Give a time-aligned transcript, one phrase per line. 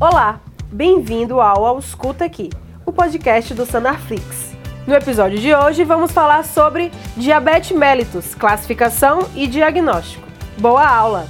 [0.00, 0.40] Olá,
[0.72, 2.48] bem-vindo ao Ausculta Aqui,
[2.86, 4.56] o podcast do Sanarflix.
[4.86, 10.26] No episódio de hoje vamos falar sobre diabetes mellitus, classificação e diagnóstico.
[10.56, 11.28] Boa aula!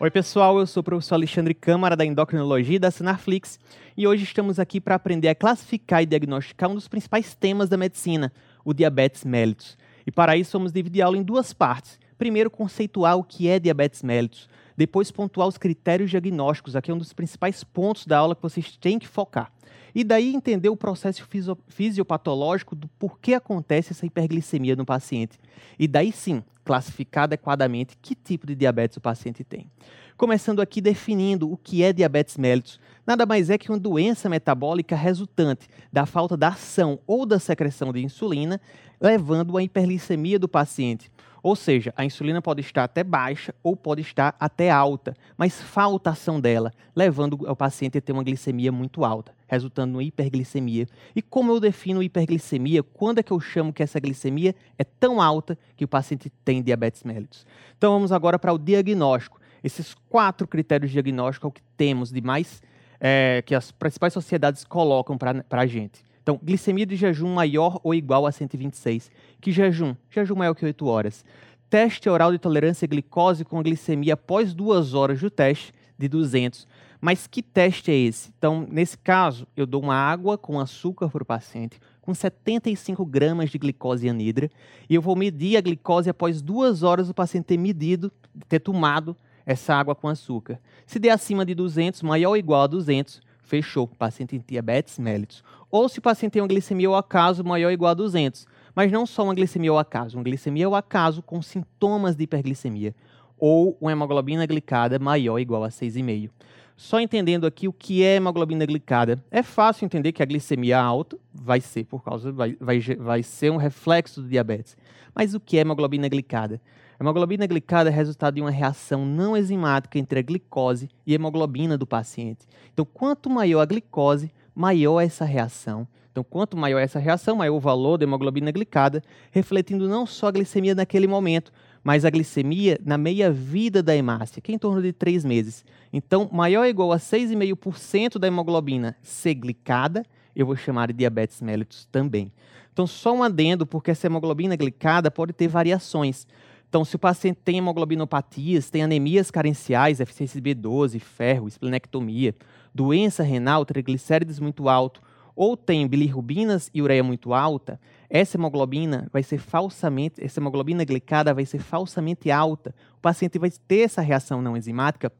[0.00, 3.60] Oi pessoal, eu sou o professor Alexandre Câmara da Endocrinologia da Sanarflix
[3.94, 7.76] e hoje estamos aqui para aprender a classificar e diagnosticar um dos principais temas da
[7.76, 8.32] medicina,
[8.64, 9.76] o diabetes mellitus.
[10.06, 12.00] E para isso vamos dividir a aula em duas partes.
[12.16, 14.48] Primeiro, conceituar o que é diabetes mellitus.
[14.76, 16.76] Depois, pontuar os critérios diagnósticos.
[16.76, 19.50] Aqui é um dos principais pontos da aula que vocês têm que focar.
[19.94, 21.26] E daí entender o processo
[21.68, 25.38] fisiopatológico do porquê acontece essa hiperglicemia no paciente.
[25.78, 29.70] E daí sim, classificar adequadamente que tipo de diabetes o paciente tem.
[30.16, 32.78] Começando aqui definindo o que é diabetes mellitus.
[33.06, 37.92] Nada mais é que uma doença metabólica resultante da falta da ação ou da secreção
[37.92, 38.60] de insulina,
[39.00, 41.10] levando à hiperglicemia do paciente.
[41.46, 46.10] Ou seja, a insulina pode estar até baixa ou pode estar até alta, mas falta
[46.10, 50.88] ação dela, levando o paciente a ter uma glicemia muito alta, resultando em hiperglicemia.
[51.14, 52.82] E como eu defino hiperglicemia?
[52.82, 56.60] Quando é que eu chamo que essa glicemia é tão alta que o paciente tem
[56.60, 57.46] diabetes mellitus?
[57.78, 59.40] Então vamos agora para o diagnóstico.
[59.62, 62.60] Esses quatro critérios diagnósticos é o que temos de mais
[62.98, 66.04] é, que as principais sociedades colocam para a gente.
[66.26, 69.12] Então, glicemia de jejum maior ou igual a 126.
[69.40, 69.94] Que jejum?
[70.10, 71.24] Jejum maior que 8 horas.
[71.70, 76.66] Teste oral de tolerância à glicose com glicemia após duas horas do teste de 200.
[77.00, 78.32] Mas que teste é esse?
[78.36, 83.50] Então, nesse caso, eu dou uma água com açúcar para o paciente, com 75 gramas
[83.50, 84.50] de glicose anidra,
[84.90, 88.10] e eu vou medir a glicose após duas horas do paciente ter medido,
[88.48, 90.58] ter tomado essa água com açúcar.
[90.86, 95.42] Se der acima de 200, maior ou igual a 200, fechou, paciente tem diabetes mellitus.
[95.70, 98.46] Ou se o paciente tem uma glicemia ao acaso maior ou igual a 200.
[98.74, 102.94] Mas não só uma glicemia ao acaso, uma glicemia ao acaso com sintomas de hiperglicemia.
[103.38, 106.30] Ou uma hemoglobina glicada maior ou igual a 6,5.
[106.76, 109.24] Só entendendo aqui o que é hemoglobina glicada.
[109.30, 113.50] É fácil entender que a glicemia alta vai ser por causa, vai, vai, vai ser
[113.50, 114.76] um reflexo do diabetes.
[115.14, 116.60] Mas o que é hemoglobina glicada?
[117.00, 121.78] Hemoglobina glicada é resultado de uma reação não enzimática entre a glicose e a hemoglobina
[121.78, 122.46] do paciente.
[122.72, 125.86] Então, quanto maior a glicose, maior essa reação.
[126.10, 130.30] Então, quanto maior essa reação, maior o valor da hemoglobina glicada, refletindo não só a
[130.30, 131.52] glicemia naquele momento,
[131.84, 135.62] mas a glicemia na meia-vida da hemácia, que é em torno de 3 meses.
[135.92, 140.02] Então, maior ou igual a 6,5% da hemoglobina ser glicada,
[140.34, 142.32] eu vou chamar de diabetes mellitus também.
[142.72, 146.26] Então, só um adendo, porque essa hemoglobina glicada pode ter variações.
[146.68, 152.34] Então, se o paciente tem hemoglobinopatias, tem anemias carenciais, deficiência de B12, ferro, esplenectomia,
[152.74, 155.00] doença renal, triglicérides muito alto,
[155.34, 157.78] ou tem bilirrubinas e ureia muito alta,
[158.08, 162.74] essa hemoglobina vai ser falsamente, essa hemoglobina glicada vai ser falsamente alta.
[162.96, 165.12] O paciente vai ter essa reação não enzimática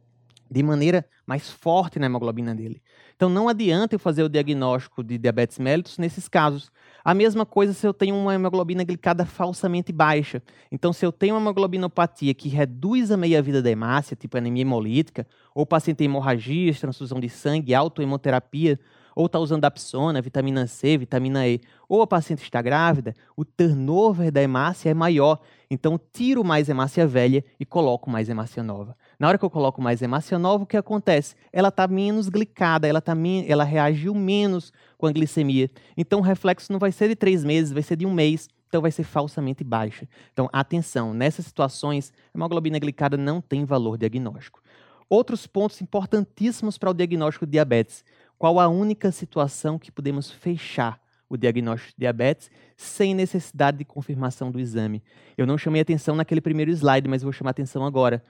[0.50, 2.80] de maneira mais forte na hemoglobina dele.
[3.16, 6.70] Então não adianta eu fazer o diagnóstico de diabetes mellitus nesses casos.
[7.02, 10.42] A mesma coisa se eu tenho uma hemoglobina glicada falsamente baixa.
[10.70, 15.26] Então se eu tenho uma hemoglobinopatia que reduz a meia-vida da hemácia, tipo anemia hemolítica,
[15.54, 18.78] ou o paciente tem hemorragias, transfusão de sangue, autohemoterapia,
[19.14, 24.30] ou está usando apsona, vitamina C, vitamina E, ou a paciente está grávida, o turnover
[24.30, 25.40] da hemácia é maior.
[25.70, 28.96] Então, tiro mais hemácia velha e coloco mais hemácia nova.
[29.18, 31.34] Na hora que eu coloco mais hemácia nova, o que acontece?
[31.52, 33.14] Ela está menos glicada, ela, tá
[33.46, 35.70] ela reagiu menos com a glicemia.
[35.96, 38.48] Então, o reflexo não vai ser de três meses, vai ser de um mês.
[38.68, 40.08] Então, vai ser falsamente baixa.
[40.32, 44.60] Então, atenção, nessas situações, a hemoglobina glicada não tem valor diagnóstico.
[45.08, 48.04] Outros pontos importantíssimos para o diagnóstico de diabetes.
[48.38, 54.50] Qual a única situação que podemos fechar o diagnóstico de diabetes sem necessidade de confirmação
[54.50, 55.02] do exame?
[55.36, 58.22] Eu não chamei atenção naquele primeiro slide, mas vou chamar atenção agora.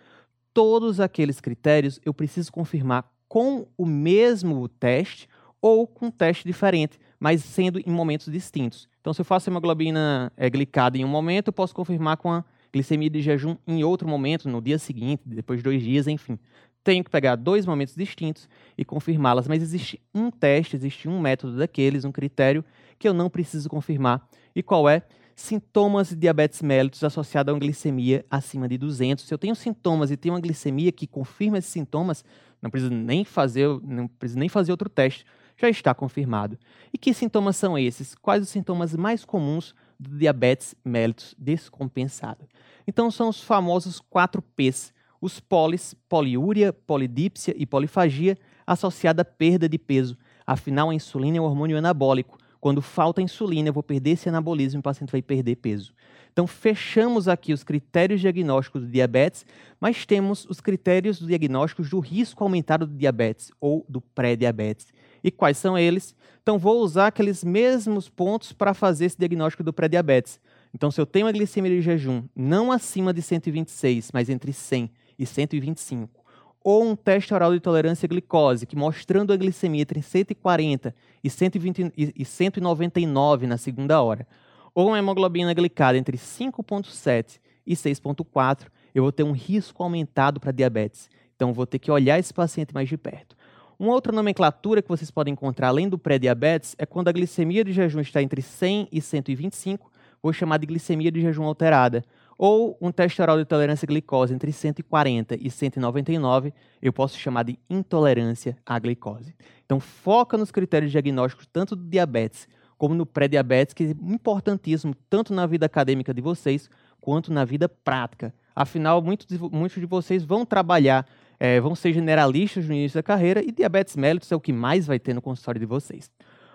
[0.54, 5.28] Todos aqueles critérios eu preciso confirmar com o mesmo teste
[5.60, 8.88] ou com um teste diferente, mas sendo em momentos distintos.
[9.00, 12.44] Então, se eu faço hemoglobina é, glicada em um momento, eu posso confirmar com a
[12.72, 16.38] glicemia de jejum em outro momento, no dia seguinte, depois de dois dias, enfim
[16.86, 18.48] tenho que pegar dois momentos distintos
[18.78, 22.64] e confirmá-las, mas existe um teste, existe um método daqueles, um critério
[22.96, 24.24] que eu não preciso confirmar.
[24.54, 25.02] E qual é?
[25.34, 29.24] Sintomas de diabetes mellitus associado a uma glicemia acima de 200.
[29.24, 32.24] Se eu tenho sintomas e tenho uma glicemia que confirma esses sintomas,
[32.62, 36.56] não preciso nem fazer, não preciso nem fazer outro teste, já está confirmado.
[36.94, 38.14] E que sintomas são esses?
[38.14, 42.46] Quais os sintomas mais comuns do diabetes mellitus descompensado?
[42.86, 44.94] Então são os famosos 4 Ps
[45.26, 50.16] os polis, poliúria, polidípsia e polifagia associada à perda de peso.
[50.46, 52.38] Afinal, a insulina é um hormônio anabólico.
[52.60, 55.92] Quando falta insulina, eu vou perder esse anabolismo e o paciente vai perder peso.
[56.32, 59.44] Então, fechamos aqui os critérios diagnósticos do diabetes,
[59.80, 64.92] mas temos os critérios diagnósticos do risco aumentado do diabetes ou do pré-diabetes.
[65.24, 66.14] E quais são eles?
[66.40, 70.38] Então, vou usar aqueles mesmos pontos para fazer esse diagnóstico do pré-diabetes.
[70.72, 74.90] Então, se eu tenho uma glicemia de jejum não acima de 126, mas entre 100
[75.18, 76.24] e 125,
[76.62, 81.30] ou um teste oral de tolerância à glicose, que mostrando a glicemia entre 140 e,
[81.30, 84.26] 120, e 199 na segunda hora,
[84.74, 90.52] ou uma hemoglobina glicada entre 5,7 e 6,4, eu vou ter um risco aumentado para
[90.52, 91.08] diabetes.
[91.34, 93.36] Então, vou ter que olhar esse paciente mais de perto.
[93.78, 97.72] Uma outra nomenclatura que vocês podem encontrar além do pré-diabetes é quando a glicemia de
[97.72, 99.90] jejum está entre 100 e 125,
[100.22, 102.02] vou chamar de glicemia de jejum alterada.
[102.38, 106.52] Ou um teste oral de tolerância à glicose entre 140 e 199,
[106.82, 109.34] eu posso chamar de intolerância à glicose.
[109.64, 112.46] Então, foca nos critérios diagnósticos tanto do diabetes
[112.78, 116.68] como no pré-diabetes, que é importantíssimo tanto na vida acadêmica de vocês
[117.00, 118.34] quanto na vida prática.
[118.54, 121.06] Afinal, muitos de, muitos de vocês vão trabalhar,
[121.38, 124.86] é, vão ser generalistas no início da carreira e diabetes mellitus é o que mais
[124.86, 126.10] vai ter no consultório de vocês.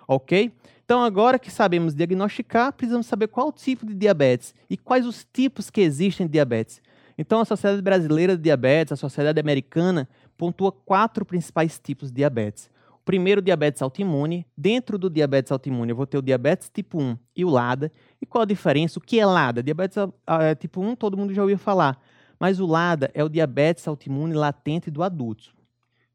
[0.06, 0.52] Ok?
[0.84, 5.70] Então, agora que sabemos diagnosticar, precisamos saber qual tipo de diabetes e quais os tipos
[5.70, 6.82] que existem de diabetes.
[7.16, 12.70] Então, a Sociedade Brasileira de Diabetes, a Sociedade Americana, pontua quatro principais tipos de diabetes.
[13.04, 14.46] Primeiro, diabetes autoimune.
[14.56, 17.90] Dentro do diabetes autoimune, eu vou ter o diabetes tipo 1 e o LADA.
[18.20, 18.98] E qual a diferença?
[18.98, 19.62] O que é LADA?
[19.62, 20.10] Diabetes uh,
[20.58, 22.00] tipo 1, todo mundo já ouviu falar.
[22.38, 25.54] Mas o LADA é o diabetes autoimune latente do adulto.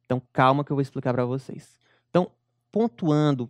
[0.06, 1.78] Então, calma que eu vou explicar para vocês.
[2.10, 2.32] Então,
[2.72, 3.50] pontuando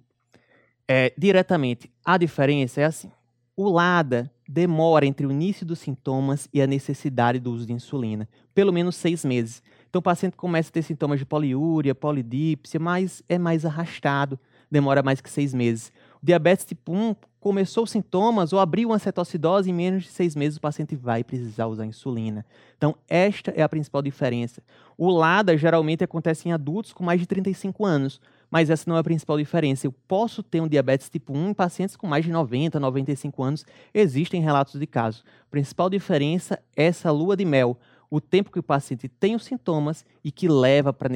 [0.87, 3.11] é, diretamente, a diferença é assim.
[3.55, 8.29] O LADA demora entre o início dos sintomas e a necessidade do uso de insulina,
[8.53, 9.61] pelo menos seis meses.
[9.89, 14.39] Então o paciente começa a ter sintomas de poliúria, polidípsia, mas é mais arrastado,
[14.69, 15.91] demora mais que seis meses.
[16.21, 20.35] O diabetes tipo 1 começou os sintomas ou abriu uma cetoacidose, em menos de seis
[20.35, 22.45] meses o paciente vai precisar usar insulina.
[22.77, 24.61] Então, esta é a principal diferença.
[24.97, 28.99] O LADA geralmente acontece em adultos com mais de 35 anos, mas essa não é
[28.99, 29.87] a principal diferença.
[29.87, 33.65] Eu posso ter um diabetes tipo 1 em pacientes com mais de 90, 95 anos.
[33.93, 35.23] Existem relatos de casos.
[35.43, 37.77] A principal diferença é essa lua de mel
[38.09, 41.09] o tempo que o paciente tem os sintomas e que leva para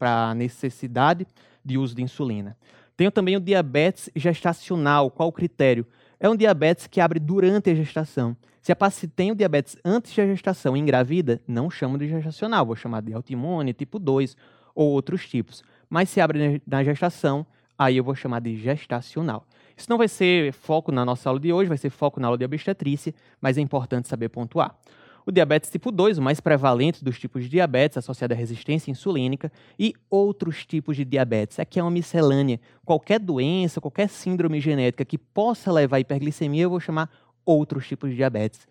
[0.00, 1.26] a necessidade
[1.64, 2.56] de uso de insulina.
[2.96, 5.10] Tenho também o diabetes gestacional.
[5.10, 5.86] Qual o critério?
[6.18, 8.36] É um diabetes que abre durante a gestação.
[8.60, 12.66] Se a paciente tem o diabetes antes da gestação e engravida, não chamo de gestacional,
[12.66, 14.36] vou chamar de autoimune, tipo 2
[14.74, 15.62] ou outros tipos.
[15.88, 17.46] Mas se abre na gestação,
[17.78, 19.46] aí eu vou chamar de gestacional.
[19.76, 22.36] Isso não vai ser foco na nossa aula de hoje, vai ser foco na aula
[22.36, 24.76] de obstetrícia, mas é importante saber pontuar.
[25.24, 29.52] O diabetes tipo 2, o mais prevalente dos tipos de diabetes associado à resistência insulínica,
[29.78, 31.60] e outros tipos de diabetes.
[31.60, 32.58] Aqui é uma miscelânea.
[32.84, 37.10] Qualquer doença, qualquer síndrome genética que possa levar à hiperglicemia, eu vou chamar
[37.44, 38.66] outros tipos de diabetes.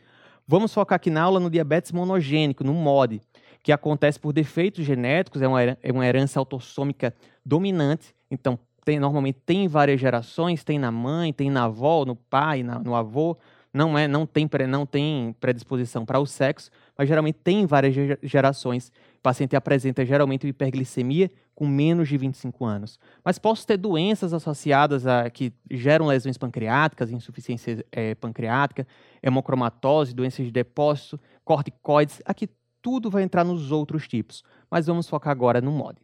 [0.48, 3.22] Vamos focar aqui na aula no diabetes monogênico, no MOD,
[3.68, 7.14] que acontece por defeitos genéticos, é uma, é uma herança autossômica
[7.46, 12.64] dominante, então tem, normalmente tem várias gerações, tem na mãe, tem na avó, no pai,
[12.64, 13.38] na, no avô,
[13.74, 17.94] não é, não tem, não tem predisposição para o sexo, mas geralmente tem várias
[18.24, 18.88] gerações.
[19.18, 22.98] O paciente apresenta geralmente hiperglicemia com menos de 25 anos.
[23.22, 28.88] Mas posso ter doenças associadas a que geram lesões pancreáticas, insuficiência é, pancreática,
[29.22, 32.22] hemocromatose, doenças de depósito, corticoides.
[32.24, 32.48] Aqui
[32.88, 35.97] tudo vai entrar nos outros tipos, mas vamos focar agora no MOD.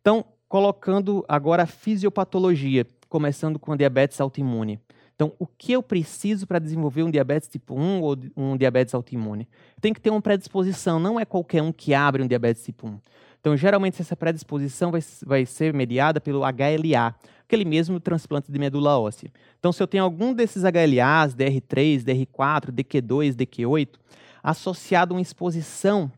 [0.00, 4.80] Então, colocando agora a fisiopatologia, começando com a diabetes autoimune.
[5.14, 9.46] Então, o que eu preciso para desenvolver um diabetes tipo 1 ou um diabetes autoimune?
[9.78, 12.98] Tem que ter uma predisposição, não é qualquer um que abre um diabetes tipo 1.
[13.38, 17.14] Então, geralmente, essa predisposição vai, vai ser mediada pelo HLA,
[17.44, 19.30] aquele mesmo transplante de medula óssea.
[19.58, 23.88] Então, se eu tenho algum desses HLAs, DR3, DR4, DQ2, DQ8,
[24.42, 26.10] associado a uma exposição,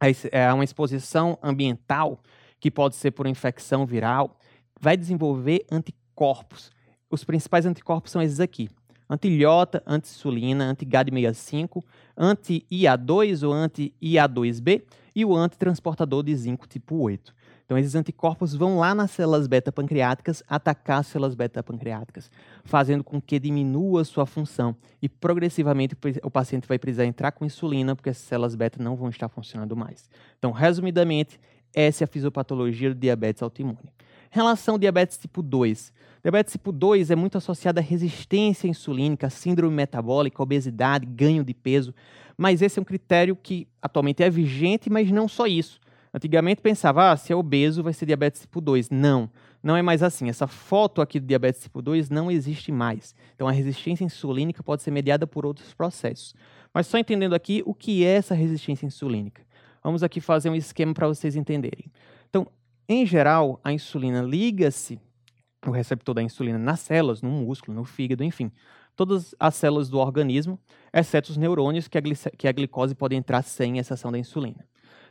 [0.00, 2.20] a uma exposição ambiental,
[2.60, 4.38] que pode ser por infecção viral,
[4.80, 6.70] vai desenvolver anticorpos
[7.10, 8.68] os principais anticorpos são esses aqui.
[9.08, 11.82] Antilhota, anti-insulina, anti-GAD65,
[12.16, 14.82] anti-IA2 ou anti-IA2B
[15.14, 17.32] e o antitransportador de zinco tipo 8.
[17.66, 22.30] Então, esses anticorpos vão lá nas células beta-pancreáticas atacar as células beta-pancreáticas,
[22.64, 27.96] fazendo com que diminua sua função e progressivamente o paciente vai precisar entrar com insulina
[27.96, 30.08] porque as células beta não vão estar funcionando mais.
[30.38, 31.40] Então, resumidamente,
[31.74, 33.92] essa é a fisiopatologia do diabetes autoimune.
[34.30, 35.92] Relação ao diabetes tipo 2.
[36.22, 41.92] Diabetes tipo 2 é muito associado à resistência insulínica, síndrome metabólica, obesidade, ganho de peso.
[42.36, 45.80] Mas esse é um critério que atualmente é vigente, mas não só isso.
[46.16, 48.88] Antigamente pensava, ah, se é obeso vai ser diabetes tipo 2.
[48.88, 49.30] Não,
[49.62, 50.30] não é mais assim.
[50.30, 53.14] Essa foto aqui do diabetes tipo 2 não existe mais.
[53.34, 56.34] Então a resistência insulínica pode ser mediada por outros processos.
[56.72, 59.42] Mas só entendendo aqui o que é essa resistência insulínica.
[59.84, 61.92] Vamos aqui fazer um esquema para vocês entenderem.
[62.30, 62.46] Então,
[62.88, 64.98] em geral, a insulina liga-se,
[65.66, 68.50] o receptor da insulina nas células, no músculo, no fígado, enfim,
[68.96, 70.58] todas as células do organismo,
[70.94, 74.64] exceto os neurônios, que a, que a glicose pode entrar sem essa ação da insulina.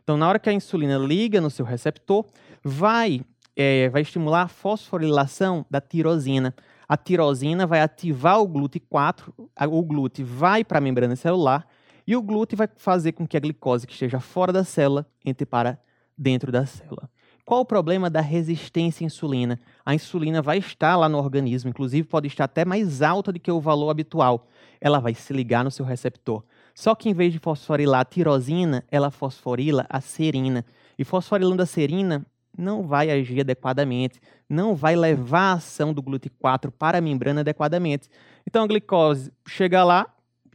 [0.05, 2.27] Então, na hora que a insulina liga no seu receptor,
[2.63, 3.21] vai,
[3.55, 6.53] é, vai estimular a fosforilação da tirosina.
[6.87, 9.33] A tirosina vai ativar o GLUT4,
[9.67, 11.67] o GLUT vai para a membrana celular
[12.05, 15.43] e o GLUT vai fazer com que a glicose que esteja fora da célula entre
[15.43, 15.79] para
[16.15, 17.09] dentro da célula.
[17.43, 19.59] Qual o problema da resistência à insulina?
[19.83, 23.51] A insulina vai estar lá no organismo, inclusive pode estar até mais alta do que
[23.51, 24.47] o valor habitual.
[24.79, 26.43] Ela vai se ligar no seu receptor.
[26.75, 30.65] Só que em vez de fosforilar a tirosina, ela fosforila a serina.
[30.99, 32.25] E fosforilando a serina
[32.57, 38.09] não vai agir adequadamente, não vai levar a ação do GLUT4 para a membrana adequadamente.
[38.45, 40.05] Então a glicose chega lá,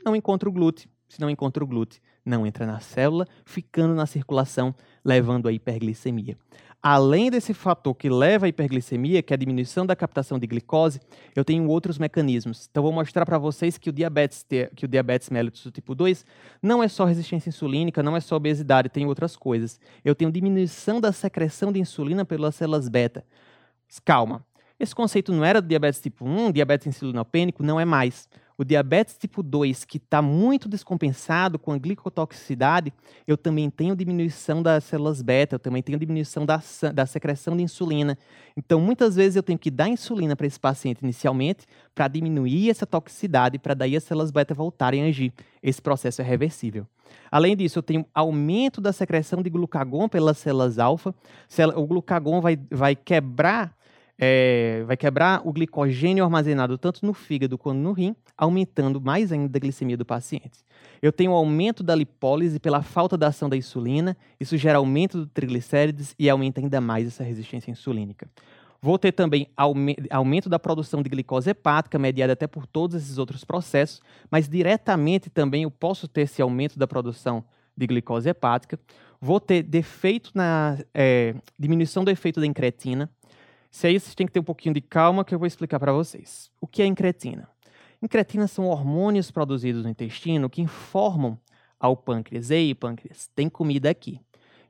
[0.04, 0.86] não encontra o GLUT.
[1.08, 4.74] Se não encontra o GLUT, não entra na célula, ficando na circulação,
[5.04, 6.36] levando a hiperglicemia.
[6.82, 10.98] Além desse fator que leva à hiperglicemia, que é a diminuição da captação de glicose,
[11.36, 12.66] eu tenho outros mecanismos.
[12.70, 16.24] Então, vou mostrar para vocês que o diabetes, que o diabetes mellitus do tipo 2
[16.62, 19.78] não é só resistência insulínica, não é só obesidade, tem outras coisas.
[20.02, 23.26] Eu tenho diminuição da secreção de insulina pelas células beta.
[24.02, 24.42] Calma,
[24.78, 28.26] esse conceito não era do diabetes tipo 1, diabetes insulinopênico, não é mais.
[28.60, 32.92] O diabetes tipo 2, que está muito descompensado com a glicotoxicidade,
[33.26, 36.60] eu também tenho diminuição das células beta, eu também tenho diminuição da,
[36.92, 38.18] da secreção de insulina.
[38.54, 41.64] Então, muitas vezes eu tenho que dar insulina para esse paciente inicialmente
[41.94, 45.32] para diminuir essa toxicidade, para daí as células beta voltarem a agir.
[45.62, 46.86] Esse processo é reversível.
[47.30, 51.14] Além disso, eu tenho aumento da secreção de glucagon pelas células alfa.
[51.76, 53.74] O glucagon vai, vai quebrar
[54.22, 59.56] é, vai quebrar o glicogênio armazenado tanto no fígado quanto no rim, aumentando mais ainda
[59.56, 60.62] a glicemia do paciente.
[61.00, 65.26] Eu tenho aumento da lipólise pela falta da ação da insulina, isso gera aumento do
[65.26, 68.28] triglicérides e aumenta ainda mais essa resistência insulínica.
[68.82, 69.46] Vou ter também
[70.10, 75.30] aumento da produção de glicose hepática, mediada até por todos esses outros processos, mas diretamente
[75.30, 77.42] também eu posso ter esse aumento da produção
[77.76, 78.78] de glicose hepática.
[79.18, 83.10] Vou ter defeito na é, diminuição do efeito da incretina,
[83.70, 85.78] se é isso, vocês têm que ter um pouquinho de calma que eu vou explicar
[85.78, 86.50] para vocês.
[86.60, 87.48] O que é incretina?
[88.02, 91.38] Incretina são hormônios produzidos no intestino que informam
[91.78, 94.20] ao pâncreas, ei pâncreas, tem comida aqui.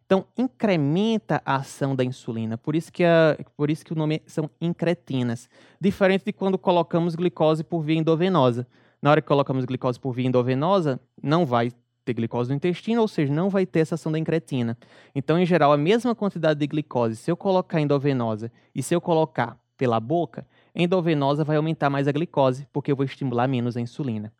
[0.04, 4.20] Então, incrementa a ação da insulina, por isso que, a, por isso que o nome
[4.26, 5.48] são incretinas.
[5.80, 8.66] Diferente de quando colocamos glicose por via endovenosa.
[9.00, 11.70] Na hora que colocamos glicose por via endovenosa, não vai
[12.04, 14.76] ter glicose no intestino, ou seja, não vai ter essa ação da incretina.
[15.14, 19.00] Então, em geral, a mesma quantidade de glicose, se eu colocar endovenosa e se eu
[19.00, 23.80] colocar pela boca, endovenosa vai aumentar mais a glicose, porque eu vou estimular menos a
[23.80, 24.32] insulina.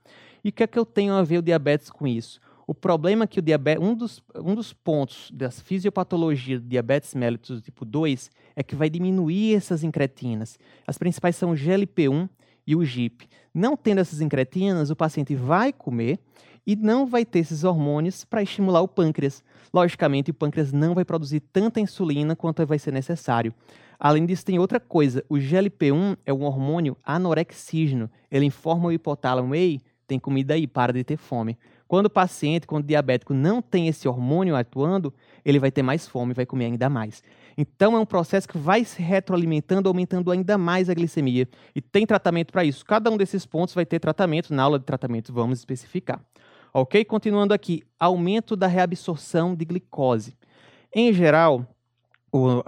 [0.45, 2.41] E o que é que eu tenho a ver o diabetes com isso?
[2.67, 7.15] O problema é que o diabetes, um dos, um dos pontos da fisiopatologia do diabetes
[7.15, 10.57] mellitus tipo 2 é que vai diminuir essas incretinas.
[10.87, 12.29] As principais são o GLP-1
[12.65, 13.29] e o GIP.
[13.53, 16.21] Não tendo essas incretinas, o paciente vai comer
[16.67, 19.43] e não vai ter esses hormônios para estimular o pâncreas.
[19.73, 23.55] Logicamente, o pâncreas não vai produzir tanta insulina quanto vai ser necessário.
[23.99, 25.25] Além disso, tem outra coisa.
[25.29, 28.11] O GLP-1 é um hormônio anorexígeno.
[28.31, 31.57] Ele informa o hipotálamo, ei, tem comida aí, para de ter fome.
[31.87, 35.13] Quando o paciente, quando o diabético não tem esse hormônio atuando,
[35.45, 37.23] ele vai ter mais fome, vai comer ainda mais.
[37.59, 41.49] Então é um processo que vai se retroalimentando, aumentando ainda mais a glicemia.
[41.75, 42.85] E tem tratamento para isso.
[42.85, 44.55] Cada um desses pontos vai ter tratamento.
[44.55, 46.21] Na aula de tratamento vamos especificar.
[46.73, 47.05] Ok?
[47.05, 50.37] Continuando aqui, aumento da reabsorção de glicose.
[50.95, 51.67] Em geral,
[52.33, 52.63] o,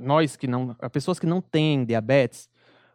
[0.00, 2.48] nós que não, as pessoas que não têm diabetes,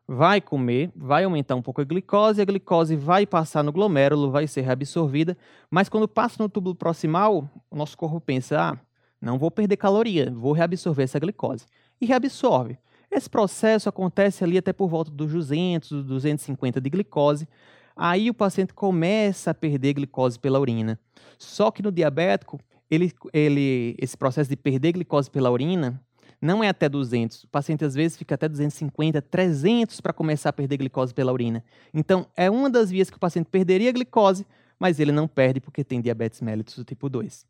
[0.07, 4.47] vai comer, vai aumentar um pouco a glicose, a glicose vai passar no glomérulo, vai
[4.47, 5.37] ser reabsorvida,
[5.69, 8.77] mas quando passa no túbulo proximal, o nosso corpo pensa, ah,
[9.21, 11.65] não vou perder caloria, vou reabsorver essa glicose.
[12.01, 12.77] E reabsorve.
[13.09, 17.47] Esse processo acontece ali até por volta dos 200, 250 de glicose,
[17.95, 20.99] Aí o paciente começa a perder glicose pela urina.
[21.37, 22.59] Só que no diabético,
[22.89, 26.01] ele, ele, esse processo de perder glicose pela urina
[26.41, 27.45] não é até 200.
[27.45, 31.63] O paciente às vezes fica até 250, 300 para começar a perder glicose pela urina.
[31.93, 34.45] Então, é uma das vias que o paciente perderia glicose,
[34.77, 37.45] mas ele não perde porque tem diabetes mellitus do tipo 2.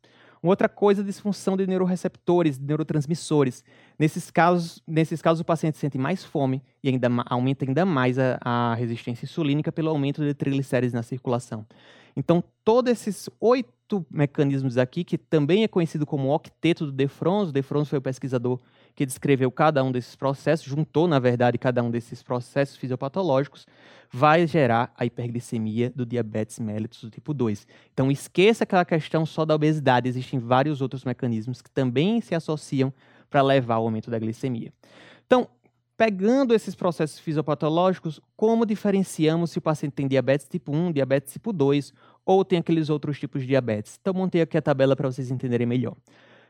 [0.48, 3.64] Outra coisa, disfunção de neuroreceptores, de neurotransmissores.
[3.98, 8.38] Nesses casos, nesses casos, o paciente sente mais fome e ainda aumenta ainda mais a,
[8.42, 11.66] a resistência insulínica pelo aumento de triglicérides na circulação.
[12.14, 17.48] Então, todos esses oito mecanismos aqui, que também é conhecido como octeto do De Frons,
[17.48, 18.60] o De Frons foi o pesquisador
[18.94, 23.66] que descreveu cada um desses processos, juntou, na verdade, cada um desses processos fisiopatológicos,
[24.10, 27.66] vai gerar a hiperglicemia do diabetes mellitus do tipo 2.
[27.92, 32.92] Então, esqueça aquela questão só da obesidade, existem vários outros mecanismos que também se associam
[33.28, 34.72] para levar ao aumento da glicemia.
[35.26, 35.48] Então,
[35.96, 41.52] pegando esses processos fisiopatológicos, como diferenciamos se o paciente tem diabetes tipo 1, diabetes tipo
[41.52, 41.92] 2
[42.24, 43.98] ou tem aqueles outros tipos de diabetes?
[44.00, 45.96] Então, montei aqui a tabela para vocês entenderem melhor.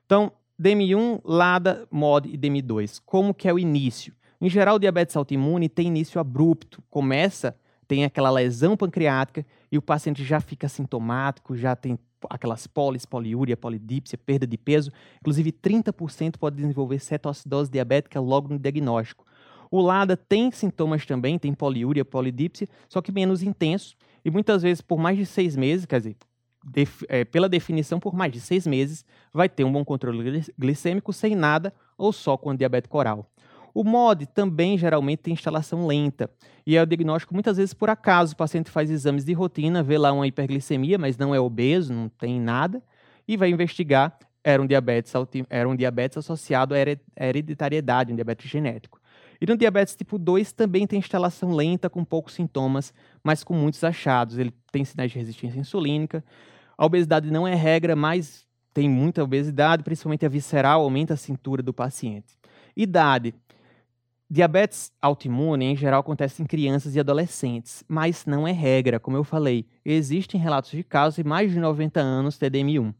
[0.04, 0.30] Então,
[0.61, 3.00] DM1, LADA, MOD e DM2.
[3.04, 4.14] Como que é o início?
[4.40, 6.82] Em geral, o diabetes autoimune tem início abrupto.
[6.88, 7.56] Começa,
[7.88, 11.99] tem aquela lesão pancreática e o paciente já fica sintomático, já tem
[12.30, 14.90] aquelas polis, poliúria, polidípsia, perda de peso.
[15.20, 19.26] Inclusive, 30% pode desenvolver cetoacidose diabética logo no diagnóstico.
[19.70, 23.96] O LADA tem sintomas também, tem poliúria, polidípsia, só que menos intenso.
[24.25, 26.16] E muitas vezes, por mais de seis meses, quer dizer,
[26.64, 31.12] def, é, pela definição, por mais de seis meses, vai ter um bom controle glicêmico
[31.12, 33.28] sem nada ou só com diabetes oral.
[33.75, 36.30] O MOD também geralmente tem instalação lenta
[36.64, 38.33] e é o diagnóstico muitas vezes por acaso.
[38.33, 42.09] O paciente faz exames de rotina, vê lá uma hiperglicemia, mas não é obeso, não
[42.09, 42.80] tem nada,
[43.26, 44.16] e vai investigar.
[44.44, 45.12] Era um diabetes,
[45.50, 46.78] era um diabetes associado à
[47.26, 49.00] hereditariedade, um diabetes genético.
[49.40, 53.83] E no diabetes tipo 2 também tem instalação lenta, com poucos sintomas, mas com muitos
[53.83, 54.38] achados.
[54.38, 56.23] Ele tem sinais de resistência insulínica,
[56.76, 61.62] a obesidade não é regra, mas tem muita obesidade, principalmente a visceral, aumenta a cintura
[61.62, 62.36] do paciente.
[62.76, 63.34] Idade.
[64.28, 69.22] Diabetes autoimune, em geral, acontece em crianças e adolescentes, mas não é regra, como eu
[69.22, 69.66] falei.
[69.84, 72.92] Existem relatos de casos de mais de 90 anos TDM1.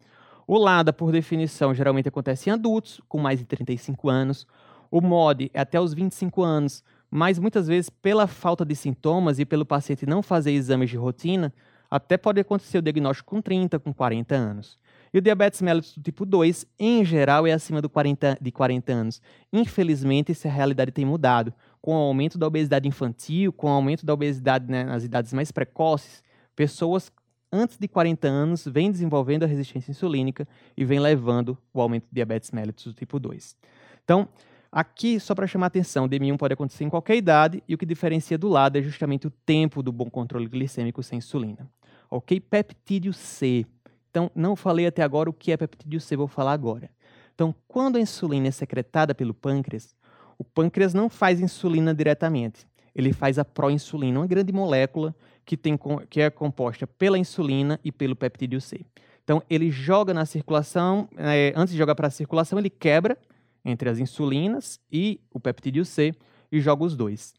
[0.47, 4.47] O LADA, por definição, geralmente acontece em adultos, com mais de 35 anos.
[4.91, 9.45] O MOD é até os 25 anos, mas muitas vezes, pela falta de sintomas e
[9.45, 11.53] pelo paciente não fazer exames de rotina,
[11.95, 14.77] até pode acontecer o diagnóstico com 30, com 40 anos.
[15.13, 18.93] E o diabetes mellitus do tipo 2, em geral, é acima do 40, de 40
[18.93, 19.23] anos.
[19.53, 21.55] Infelizmente, essa realidade tem mudado.
[21.81, 25.53] Com o aumento da obesidade infantil, com o aumento da obesidade né, nas idades mais
[25.53, 26.21] precoces,
[26.57, 27.13] pessoas
[27.53, 32.13] antes de 40 anos vêm desenvolvendo a resistência insulínica e vêm levando o aumento do
[32.13, 33.57] diabetes mellitus do tipo 2.
[34.03, 34.29] Então,
[34.73, 37.87] aqui, só para chamar a atenção, DM1 pode acontecer em qualquer idade e o que
[37.87, 41.71] diferencia do lado é justamente o tempo do bom controle glicêmico sem insulina.
[42.15, 42.39] Ok?
[42.39, 43.67] Peptídeo C.
[44.09, 46.89] Então, não falei até agora o que é peptídeo C, vou falar agora.
[47.35, 49.97] Então, quando a insulina é secretada pelo pâncreas,
[50.39, 52.69] o pâncreas não faz insulina diretamente.
[52.95, 55.13] Ele faz a proinsulina, uma grande molécula
[55.45, 55.77] que, tem,
[56.09, 58.87] que é composta pela insulina e pelo peptídeo C.
[59.25, 63.19] Então, ele joga na circulação, é, antes de jogar para a circulação, ele quebra
[63.65, 66.15] entre as insulinas e o peptídeo C
[66.53, 67.35] e joga os dois.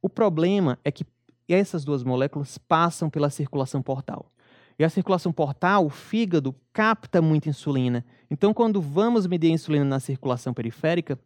[0.00, 1.04] O problema é que
[1.48, 4.30] e essas duas moléculas passam pela circulação portal.
[4.78, 8.04] E a circulação portal, o fígado, capta muita insulina.
[8.30, 11.18] Então, quando vamos medir a insulina na circulação periférica,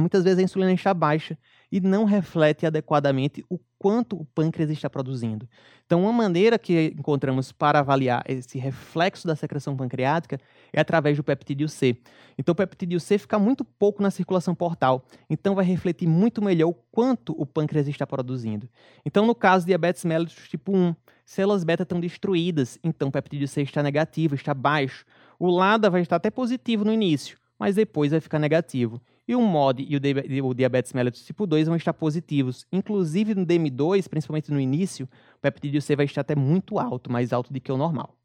[0.00, 1.36] muitas vezes a insulina está baixa
[1.70, 5.48] e não reflete adequadamente o quanto o pâncreas está produzindo.
[5.86, 10.40] Então, uma maneira que encontramos para avaliar esse reflexo da secreção pancreática
[10.72, 11.96] é através do peptídeo C.
[12.36, 16.68] Então, o peptídeo C fica muito pouco na circulação portal, então vai refletir muito melhor
[16.68, 18.68] o quanto o pâncreas está produzindo.
[19.04, 23.46] Então, no caso de diabetes mellitus tipo 1, células beta estão destruídas, então o peptídeo
[23.46, 25.04] C está negativo, está baixo.
[25.38, 29.00] O LADA vai estar até positivo no início, mas depois vai ficar negativo.
[29.28, 32.66] E o MOD e o, diabetes mellitus tipo 2 vão estar positivos.
[32.72, 37.30] Inclusive no DM2, principalmente no início, o peptídeo C vai estar até muito alto, mais
[37.30, 38.16] alto do que o normal.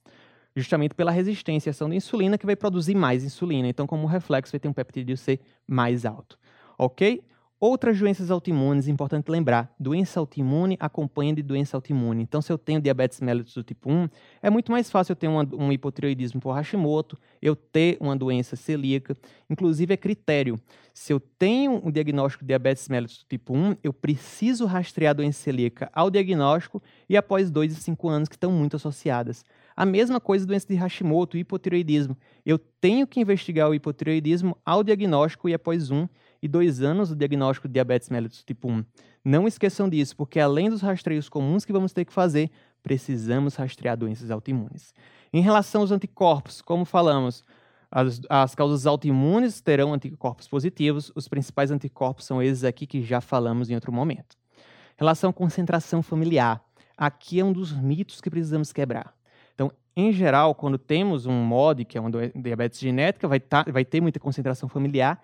[0.55, 3.67] Justamente pela resistência à ação da insulina, que vai produzir mais insulina.
[3.67, 6.39] Então, como reflexo, vai ter um peptídeo C mais alto.
[6.77, 7.21] Ok?
[7.65, 12.21] Outras doenças autoimunes, importante lembrar, doença autoimune acompanha de doença autoimune.
[12.21, 14.09] Então, se eu tenho diabetes mellitus do tipo 1,
[14.41, 18.57] é muito mais fácil eu ter uma, um hipotireoidismo por Hashimoto, eu ter uma doença
[18.57, 19.15] celíaca.
[19.49, 20.59] Inclusive, é critério.
[20.93, 25.13] Se eu tenho um diagnóstico de diabetes mellitus do tipo 1, eu preciso rastrear a
[25.13, 29.45] doença celíaca ao diagnóstico e após 2 e 5 anos, que estão muito associadas.
[29.73, 32.17] A mesma coisa doença de Hashimoto, hipotireoidismo.
[32.45, 36.09] Eu tenho que investigar o hipotireoidismo ao diagnóstico e após um
[36.43, 38.83] e dois anos do diagnóstico de diabetes mellitus tipo 1.
[39.23, 42.51] Não esqueçam disso, porque além dos rastreios comuns que vamos ter que fazer,
[42.83, 44.93] precisamos rastrear doenças autoimunes.
[45.31, 47.45] Em relação aos anticorpos, como falamos,
[47.89, 53.21] as, as causas autoimunes terão anticorpos positivos, os principais anticorpos são esses aqui que já
[53.21, 54.35] falamos em outro momento.
[54.57, 56.61] Em relação à concentração familiar,
[56.97, 59.15] aqui é um dos mitos que precisamos quebrar.
[59.55, 63.85] Então, em geral, quando temos um MOD, que é uma diabetes genética, vai, tá, vai
[63.85, 65.23] ter muita concentração familiar,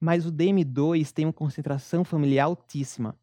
[0.00, 3.14] mas o DM2 tem uma concentração familiar altíssima.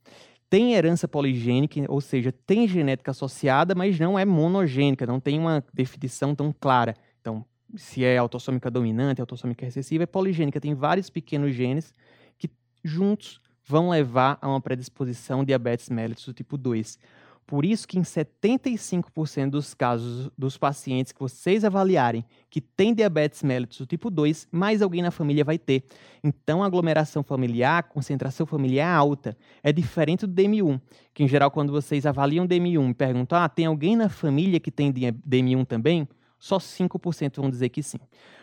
[0.49, 5.63] tem herança poligênica, ou seja, tem genética associada, mas não é monogênica, não tem uma
[5.73, 6.95] definição tão clara.
[7.19, 7.43] Então,
[7.75, 11.93] se é autossômica dominante, autossômica recessiva, é poligênica, tem vários pequenos genes
[12.37, 12.49] que
[12.83, 16.99] juntos vão levar a uma predisposição diabetes mellitus do tipo 2.
[17.47, 23.43] Por isso que em 75% dos casos dos pacientes que vocês avaliarem que tem diabetes
[23.43, 25.83] mellitus do tipo 2, mais alguém na família vai ter.
[26.23, 29.37] Então, a aglomeração familiar, a concentração familiar alta.
[29.61, 30.81] É diferente do DM1,
[31.13, 34.71] que em geral quando vocês avaliam DM1 e perguntam, ah, tem alguém na família que
[34.71, 36.07] tem DM1 também?
[36.39, 37.99] Só 5% vão dizer que sim.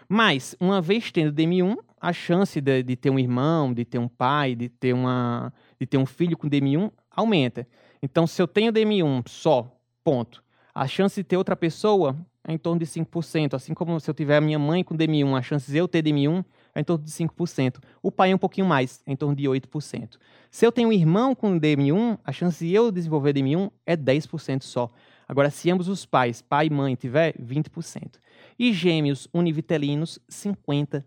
[0.09, 4.09] Mas, uma vez tendo DM1, a chance de, de ter um irmão, de ter um
[4.09, 7.67] pai, de ter, uma, de ter um filho com DM1 aumenta.
[8.03, 9.71] Então, se eu tenho DM1 só,
[10.03, 10.43] ponto,
[10.75, 13.55] a chance de ter outra pessoa é em torno de 5%.
[13.55, 16.03] Assim como se eu tiver a minha mãe com DM1, a chance de eu ter
[16.03, 16.45] DM1
[16.75, 17.79] é em torno de 5%.
[18.03, 20.17] O pai é um pouquinho mais, é em torno de 8%.
[20.51, 24.63] Se eu tenho um irmão com DM1, a chance de eu desenvolver DM1 é 10%
[24.63, 24.91] só.
[25.29, 28.19] Agora, se ambos os pais, pai e mãe, tiver, 20%.
[28.59, 31.05] E gêmeos univitelinos, 50%.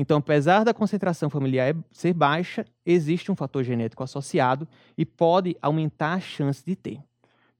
[0.00, 6.14] Então, apesar da concentração familiar ser baixa, existe um fator genético associado e pode aumentar
[6.14, 7.00] a chance de ter.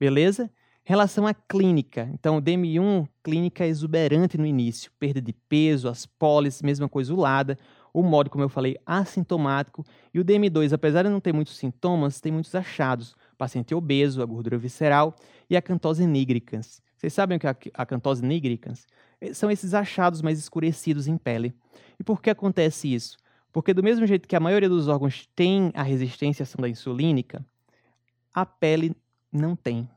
[0.00, 0.50] Beleza?
[0.82, 2.08] Relação à clínica.
[2.14, 7.58] Então, o DM1, clínica exuberante no início, perda de peso, as pólices, mesma coisa ulada,
[7.92, 9.84] o modo, como eu falei, assintomático.
[10.14, 13.14] E o DM2, apesar de não ter muitos sintomas, tem muitos achados.
[13.36, 15.14] Paciente obeso, a gordura visceral
[15.50, 16.80] e a cantose nigricans.
[16.96, 18.86] Vocês sabem o que é a cantose nigricans?
[19.20, 21.54] É, são esses achados mais escurecidos em pele.
[21.98, 23.16] E por que acontece isso?
[23.52, 26.68] Porque do mesmo jeito que a maioria dos órgãos tem a resistência à ação da
[26.68, 27.44] insulínica,
[28.32, 28.94] a pele
[29.32, 29.88] não tem.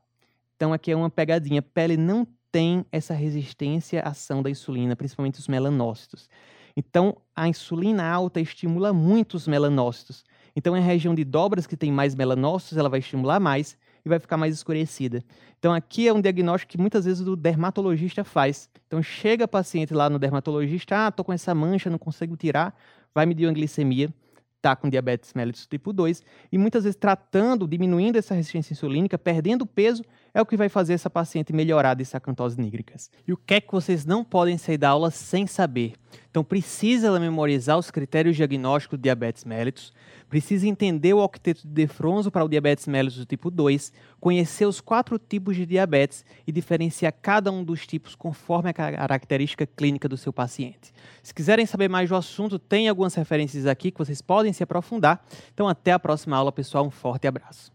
[0.56, 1.60] Então aqui é uma pegadinha.
[1.60, 6.30] A pele não tem essa resistência à ação da insulina, principalmente os melanócitos.
[6.76, 10.24] Então a insulina alta estimula muito os melanócitos.
[10.56, 14.20] Então, em região de dobras que tem mais melanócitos, ela vai estimular mais e vai
[14.20, 15.24] ficar mais escurecida.
[15.58, 18.70] Então, aqui é um diagnóstico que muitas vezes o dermatologista faz.
[18.88, 22.76] Então, chega paciente lá no dermatologista, ah, tô com essa mancha, não consigo tirar,
[23.14, 24.14] vai medir uma glicemia,
[24.62, 29.66] tá com diabetes mellitus tipo 2, e muitas vezes tratando, diminuindo essa resistência insulínica, perdendo
[29.66, 33.12] peso, é o que vai fazer essa paciente melhorar dessa acantose nígricas.
[33.28, 35.94] E o que é que vocês não podem sair da aula sem saber?
[36.30, 39.94] Então, precisa memorizar os critérios diagnósticos de diabetes mellitus,
[40.28, 44.82] precisa entender o octeto de Defronzo para o diabetes mellitus do tipo 2, conhecer os
[44.82, 50.18] quatro tipos de diabetes e diferenciar cada um dos tipos conforme a característica clínica do
[50.18, 50.92] seu paciente.
[51.22, 55.24] Se quiserem saber mais do assunto, tem algumas referências aqui que vocês podem se aprofundar.
[55.54, 56.86] Então, até a próxima aula, pessoal.
[56.86, 57.73] Um forte abraço.